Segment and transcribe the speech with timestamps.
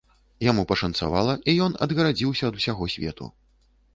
[0.45, 3.29] Яму пашанцавала, і ён адгарадзіўся ад усяго свету!